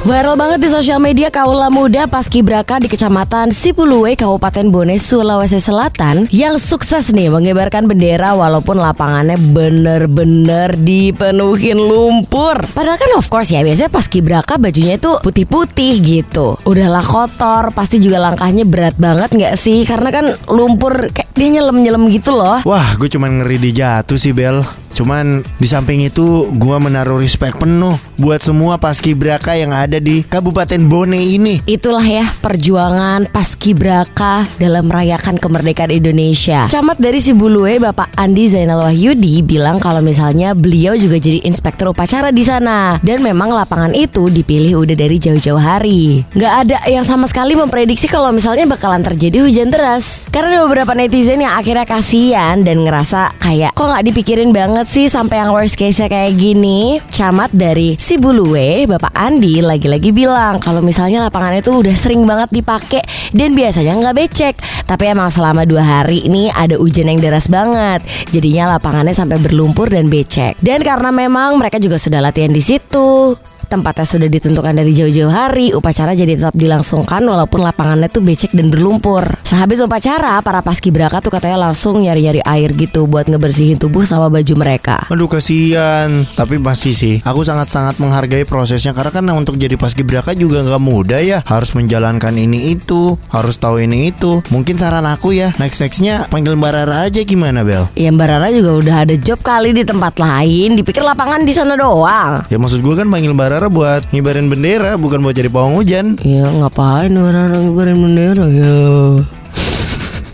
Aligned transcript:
Viral 0.00 0.32
banget 0.32 0.64
di 0.64 0.68
sosial 0.72 0.96
media 0.96 1.28
kaula 1.28 1.68
muda 1.68 2.08
paskibraka 2.08 2.80
di 2.80 2.88
Kecamatan 2.88 3.52
Sipuluwe, 3.52 4.16
Kabupaten 4.16 4.72
Bone, 4.72 4.96
Sulawesi 4.96 5.60
Selatan 5.60 6.24
yang 6.32 6.56
sukses 6.56 7.12
nih 7.12 7.28
mengibarkan 7.28 7.84
bendera 7.84 8.32
walaupun 8.32 8.80
lapangannya 8.80 9.36
bener-bener 9.52 10.72
dipenuhin 10.80 11.76
lumpur. 11.76 12.64
Padahal 12.72 12.96
kan 12.96 13.12
of 13.20 13.28
course 13.28 13.52
ya 13.52 13.60
biasanya 13.60 13.92
paskibraka 13.92 14.56
bajunya 14.56 14.96
itu 14.96 15.20
putih-putih 15.20 16.00
gitu. 16.00 16.56
Udahlah 16.64 17.04
kotor, 17.04 17.76
pasti 17.76 18.00
juga 18.00 18.24
langkahnya 18.24 18.64
berat 18.64 18.96
banget 18.96 19.36
nggak 19.36 19.54
sih? 19.60 19.84
Karena 19.84 20.08
kan 20.08 20.32
lumpur 20.48 21.12
kayak 21.12 21.28
dia 21.36 21.60
nyelem-nyelem 21.60 22.08
gitu 22.08 22.32
loh. 22.32 22.64
Wah, 22.64 22.96
gue 22.96 23.12
cuman 23.12 23.44
ngeri 23.44 23.60
dijatuh 23.68 24.16
sih 24.16 24.32
Bel. 24.32 24.64
Cuman 24.90 25.40
di 25.56 25.64
samping 25.70 26.02
itu 26.02 26.50
gua 26.58 26.82
menaruh 26.82 27.22
respect 27.22 27.62
penuh 27.62 27.94
buat 28.20 28.44
semua 28.44 28.76
paskibraka 28.76 29.56
yang 29.56 29.72
ada 29.72 29.96
di 29.96 30.20
Kabupaten 30.20 30.84
Bone 30.84 31.16
ini. 31.16 31.64
Itulah 31.64 32.04
ya 32.04 32.28
perjuangan 32.44 33.32
paskibraka 33.32 34.44
dalam 34.60 34.92
merayakan 34.92 35.40
kemerdekaan 35.40 35.88
Indonesia. 35.88 36.68
Camat 36.68 37.00
dari 37.00 37.16
Sibulue 37.16 37.80
Bapak 37.80 38.12
Andi 38.20 38.44
Zainal 38.44 38.84
Wahyudi 38.84 39.40
bilang 39.40 39.80
kalau 39.80 40.04
misalnya 40.04 40.52
beliau 40.52 40.92
juga 41.00 41.16
jadi 41.16 41.40
inspektur 41.48 41.96
upacara 41.96 42.28
di 42.28 42.44
sana 42.44 43.00
dan 43.00 43.24
memang 43.24 43.48
lapangan 43.48 43.96
itu 43.96 44.28
dipilih 44.28 44.84
udah 44.84 44.96
dari 45.00 45.16
jauh-jauh 45.16 45.56
hari. 45.56 46.20
Nggak 46.36 46.54
ada 46.68 46.76
yang 46.92 47.08
sama 47.08 47.24
sekali 47.24 47.56
memprediksi 47.56 48.04
kalau 48.04 48.28
misalnya 48.36 48.68
bakalan 48.68 49.00
terjadi 49.00 49.48
hujan 49.48 49.72
deras. 49.72 50.28
Karena 50.28 50.60
ada 50.60 50.68
beberapa 50.68 50.92
netizen 50.92 51.40
yang 51.40 51.56
akhirnya 51.56 51.88
kasihan 51.88 52.60
dan 52.60 52.84
ngerasa 52.84 53.40
kayak 53.40 53.72
kok 53.72 53.88
nggak 53.88 54.04
dipikirin 54.12 54.52
banget 54.52 54.84
sih 54.84 55.08
sampai 55.08 55.40
yang 55.40 55.56
worst 55.56 55.80
case-nya 55.80 56.12
kayak 56.12 56.36
gini? 56.36 57.00
Camat 57.08 57.48
dari 57.56 57.96
Sibulue, 58.10 58.90
Bapak 58.90 59.14
Andi 59.14 59.62
lagi-lagi 59.62 60.10
bilang 60.10 60.58
kalau 60.58 60.82
misalnya 60.82 61.30
lapangan 61.30 61.62
itu 61.62 61.70
udah 61.70 61.94
sering 61.94 62.26
banget 62.26 62.50
dipakai 62.50 63.06
dan 63.30 63.54
biasanya 63.54 63.94
nggak 64.02 64.16
becek. 64.18 64.54
Tapi 64.82 65.14
emang 65.14 65.30
selama 65.30 65.62
dua 65.62 65.86
hari 65.86 66.26
ini 66.26 66.50
ada 66.50 66.74
hujan 66.74 67.06
yang 67.06 67.22
deras 67.22 67.46
banget, 67.46 68.02
jadinya 68.34 68.74
lapangannya 68.74 69.14
sampai 69.14 69.38
berlumpur 69.38 69.94
dan 69.94 70.10
becek. 70.10 70.58
Dan 70.58 70.82
karena 70.82 71.14
memang 71.14 71.54
mereka 71.54 71.78
juga 71.78 72.02
sudah 72.02 72.18
latihan 72.18 72.50
di 72.50 72.58
situ, 72.58 73.38
Tempatnya 73.70 74.02
sudah 74.02 74.26
ditentukan 74.26 74.74
dari 74.74 74.90
jauh-jauh 74.90 75.30
hari, 75.30 75.70
upacara 75.70 76.10
jadi 76.18 76.34
tetap 76.34 76.58
dilangsungkan 76.58 77.22
walaupun 77.22 77.62
lapangannya 77.62 78.10
tuh 78.10 78.18
becek 78.18 78.50
dan 78.50 78.66
berlumpur. 78.66 79.22
Sehabis 79.46 79.78
upacara, 79.78 80.42
para 80.42 80.58
paskibraka 80.58 81.22
tuh 81.22 81.30
katanya 81.30 81.70
langsung 81.70 82.02
nyari-nyari 82.02 82.42
air 82.42 82.74
gitu 82.74 83.06
buat 83.06 83.30
ngebersihin 83.30 83.78
tubuh 83.78 84.02
sama 84.02 84.26
baju 84.26 84.54
mereka. 84.58 85.06
Aduh 85.06 85.30
kasihan, 85.30 86.26
tapi 86.34 86.58
masih 86.58 86.98
sih. 86.98 87.16
Aku 87.22 87.46
sangat-sangat 87.46 88.02
menghargai 88.02 88.42
prosesnya 88.42 88.90
karena 88.90 89.14
kan 89.14 89.24
untuk 89.38 89.54
jadi 89.54 89.78
paskibraka 89.78 90.34
juga 90.34 90.66
nggak 90.66 90.82
mudah 90.82 91.22
ya. 91.22 91.38
Harus 91.46 91.70
menjalankan 91.78 92.34
ini 92.34 92.74
itu, 92.74 93.14
harus 93.30 93.54
tahu 93.54 93.86
ini 93.86 94.10
itu. 94.10 94.42
Mungkin 94.50 94.82
saran 94.82 95.06
aku 95.06 95.30
ya, 95.30 95.54
next 95.62 95.78
nextnya 95.78 96.26
panggil 96.26 96.58
Mbak 96.58 96.72
Rara 96.74 97.06
aja 97.06 97.22
gimana 97.22 97.62
Bel? 97.62 97.86
Ya 97.94 98.10
Mbak 98.10 98.26
Rara 98.26 98.48
juga 98.50 98.70
udah 98.82 98.96
ada 99.06 99.14
job 99.14 99.38
kali 99.46 99.70
di 99.70 99.86
tempat 99.86 100.18
lain, 100.18 100.74
dipikir 100.74 101.06
lapangan 101.06 101.46
di 101.46 101.54
sana 101.54 101.78
doang. 101.78 102.42
Ya 102.50 102.58
maksud 102.58 102.82
gue 102.82 102.94
kan 102.98 103.06
panggil 103.06 103.30
Mbak 103.30 103.48
Rara 103.54 103.59
buat 103.68 104.08
ngibarin 104.14 104.48
bendera, 104.48 104.96
bukan 104.96 105.20
buat 105.20 105.36
jadi 105.36 105.50
pawang 105.50 105.76
hujan. 105.76 106.16
Ya 106.22 106.46
ngapain 106.48 107.12
Rara 107.12 107.58
ngibarin 107.58 107.98
bendera 107.98 108.46
ya? 108.46 108.72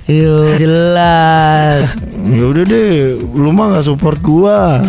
Yo 0.06 0.46
jelas. 0.54 1.98
Ya 2.30 2.44
udah 2.46 2.62
deh, 2.62 3.18
lu 3.34 3.50
mah 3.50 3.74
nggak 3.74 3.90
support 3.90 4.22
gua. 4.22 4.84